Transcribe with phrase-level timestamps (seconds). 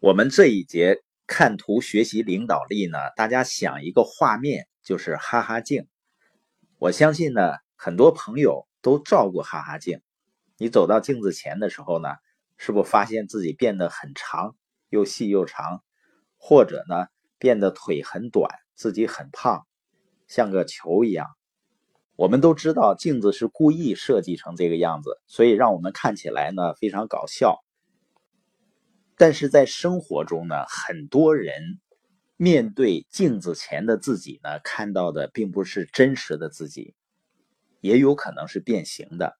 [0.00, 5.88] 我们这一节看图学习领导力呢，大家想一个画面，就是哈哈镜。
[6.78, 10.00] 我相信呢，很多朋友都照过哈哈镜。
[10.56, 12.10] 你走到镜子前的时候呢，
[12.56, 14.54] 是不是发现自己变得很长，
[14.88, 15.82] 又细又长，
[16.36, 17.08] 或者呢，
[17.40, 19.66] 变得腿很短，自己很胖，
[20.28, 21.26] 像个球一样？
[22.14, 27.58] 我们都知道镜子是故意设计成这个样子，所以让我们看起来呢非常搞笑。
[29.18, 31.80] 但是在生活中呢，很多人
[32.36, 36.94] 面对镜子前的自己呢，看到的并不是真实的自己，
[37.80, 39.36] 也有可能是变形的。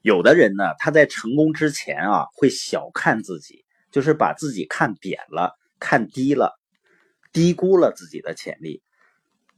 [0.00, 6.58] 有的人呢，他在成功之前啊，会小看自己，就是把自己看扁了、看低了，
[7.32, 8.82] 低估了自己的潜力。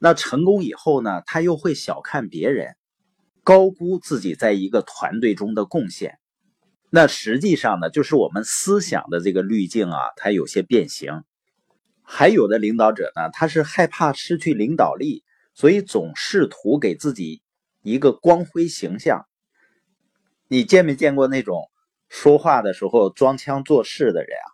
[0.00, 2.74] 那成功以后呢，他又会小看别人，
[3.44, 6.18] 高估自己在一个团队中的贡献。
[6.94, 11.24] 那实际上呢，就是我们思想的这个滤镜啊，它有些变形。
[12.02, 17.40] 还有的领导者呢，他是害怕失去领导力，所以总试图给自己
[17.80, 19.26] 一个光辉形象。
[20.48, 21.70] 你见没见过那种
[22.10, 24.48] 说话的时候装腔作势的人啊？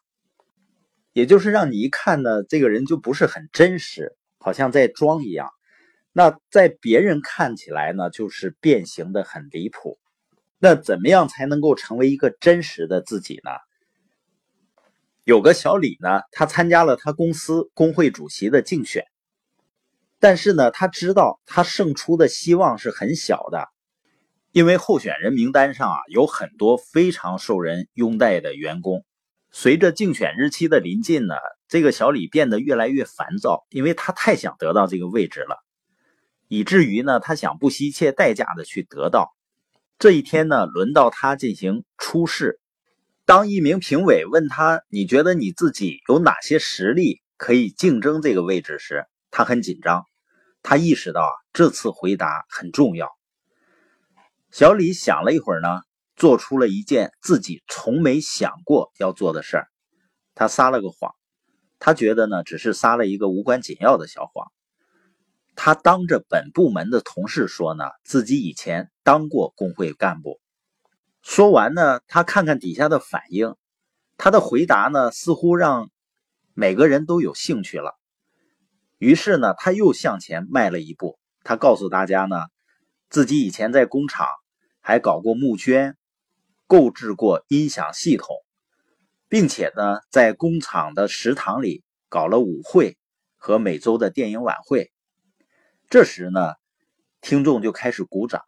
[1.13, 5.51] 也就是让你一看呢，这个人就不是很真实，好像在装一样。
[6.13, 9.99] 那在别人看起来呢，就是变形的很离谱。
[10.59, 13.51] 那怎么样才能够成为一个真实的自己呢？
[15.25, 19.05] 有个小李呢，他参加了他公司工会主席的竞选，
[20.19, 23.69] 但是呢，他知道他胜出的希望是很小的，
[24.53, 29.05] 因为候选人名单上啊有很多非常受人拥戴的员工。
[29.51, 31.35] 随着竞选日期的临近呢，
[31.69, 35.63] 这个小李变得越来越烦躁，因为他太想得到这个位置了，
[36.49, 39.35] 以至于呢，他想不惜一切代价的去得到。
[39.99, 42.61] 这一天呢，轮到他进行初试。
[43.25, 50.05] 当一名评委问他：“你觉得你自己有哪些实力可以竞争这个位置？”时，他很紧张。
[50.63, 53.11] 他意识到啊，这次回答很重要。
[54.53, 55.83] 小李想了一会儿呢，
[56.15, 59.67] 做出了一件自己从没想过要做的事儿。
[60.37, 61.13] 他撒了个谎。
[61.81, 64.47] 他觉得呢，只是撒了一个无关紧要的小谎。
[65.61, 70.41] 他当着本部门的同事说呢，自己以前当过工会干部。
[71.21, 73.57] 说完呢，他看看底下的反应，
[74.17, 75.91] 他的回答呢，似乎让
[76.55, 77.99] 每个人都有兴趣了。
[78.99, 81.19] 于是呢，他又向前迈了一步。
[81.43, 82.37] 他告诉大家呢，
[83.11, 84.29] 自己以前在工厂
[84.81, 85.97] 还搞过募捐，
[86.69, 88.37] 购置过音响系统，
[89.29, 92.97] 并且呢，在工厂的食堂里搞了舞会
[93.37, 94.93] 和每周的电影晚会。
[95.91, 96.53] 这时呢，
[97.23, 98.43] 听众就开始鼓掌。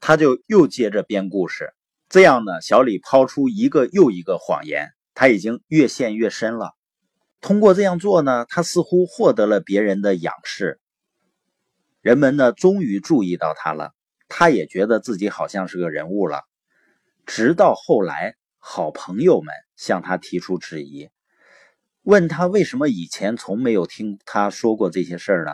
[0.00, 1.74] 他就又接着编故事，
[2.08, 6.72] 这样呢，小李抛出一个又一个谎言，他已经越陷越深了。
[7.40, 10.80] 通过这样做呢，他似乎获得了别人的仰视，
[12.00, 13.94] 人们呢终于注意到他了，
[14.26, 16.42] 他也觉得自己好像是个人物了。
[17.26, 21.10] 直到后来，好朋友们向他提出质疑，
[22.02, 25.52] 问他为什么以前从没有听他说过这些事儿呢？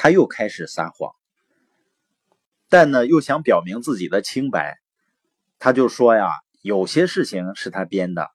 [0.00, 1.12] 他又开始撒谎，
[2.68, 4.78] 但呢，又想表明自己的清白。
[5.58, 6.30] 他就说呀，
[6.62, 8.30] 有些事情是他编的。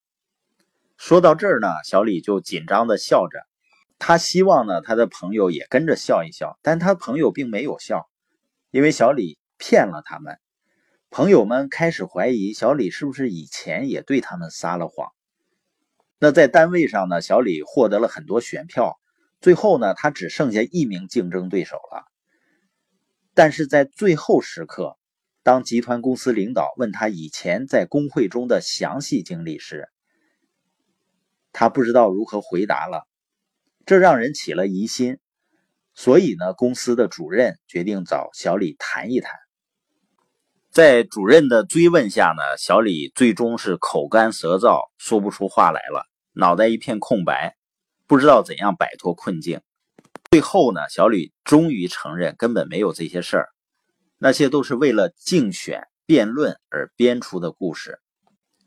[0.97, 3.39] 说到这儿呢，小李就紧张的笑着。
[3.97, 8.09] 他希望呢，他的朋友也跟着笑一笑，但他朋友并没有笑，
[8.69, 10.37] 因为小李骗了他们。
[11.09, 15.13] 朋友们开始怀疑小李是不是以前也对他们撒了谎。
[16.19, 18.99] 那在单位上呢，小李获得了很多选票。
[19.43, 22.05] 最后呢，他只剩下一名竞争对手了。
[23.33, 24.97] 但是在最后时刻，
[25.43, 29.89] 当集团公司领导问他以前在工会中的详细经历时，
[31.51, 33.05] 他不知道如何回答了，
[33.85, 35.17] 这让人起了疑心。
[35.93, 39.33] 所以呢，公司的主任决定找小李谈一谈。
[40.71, 47.57] 在主任的追问下呢，小李最终是口干舌燥，说不出话来了，脑袋一片空白。
[48.13, 49.61] 不知道怎样摆脱困境，
[50.29, 53.49] 最后呢，小李终于承认根本没有这些事儿，
[54.19, 57.97] 那些都是为了竞选辩论而编出的故事。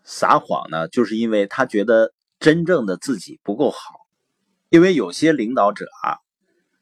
[0.02, 3.94] 撒谎呢，就是因为他觉得真正的自己不够好。
[4.69, 6.19] 因为有些领导者啊，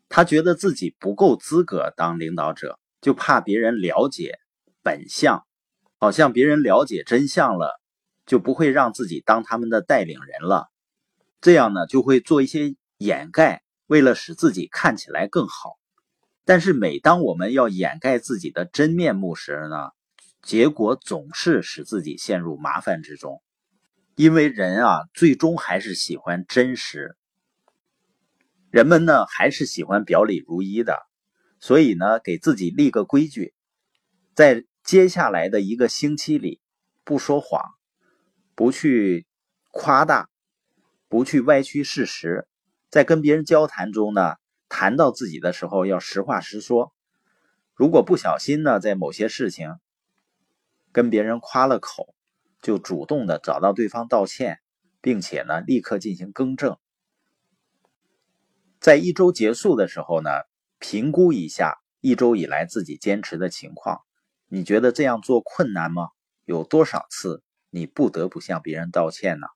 [0.08, 4.38] 他觉得自己不够资格当领导者，就怕别人了解
[4.82, 5.44] 本相，
[5.99, 7.78] 好像别人了解真相了，
[8.25, 10.70] 就不会让自己当他们的带领人了。
[11.44, 15.79] 这样呢，就会做一些掩盖，为了使自己看起来更好。
[16.46, 19.91] 但是每当我们要掩盖自己的真面目时呢，
[20.41, 23.43] 结果总是使自己陷入麻烦之中。
[24.14, 27.14] 因为人啊，最终还是喜欢真实。
[28.70, 31.02] 人们呢，还是喜欢表里如一的，
[31.61, 33.52] 所以呢，给自己立个规矩，
[34.35, 36.62] 在接下来的一个星期里，
[37.05, 37.62] 不说谎，
[38.55, 39.26] 不去
[39.70, 40.31] 夸大，
[41.08, 42.46] 不去歪曲事实，
[42.90, 44.34] 在跟别人交谈中呢，
[44.68, 46.92] 谈到自己的时候要实话实说。
[47.74, 49.76] 如果不小心呢，在某些事情
[50.92, 52.14] 跟别人夸了口。
[52.62, 54.58] 就主动的找到对方道歉，
[55.02, 56.78] 并且呢，立刻进行更正。
[58.80, 60.30] 在一周结束的时候呢，
[60.78, 64.00] 评估一下一周以来自己坚持的情况。
[64.48, 66.08] 你觉得这样做困难吗？
[66.46, 69.46] 有多少次你不得不向别人道歉呢？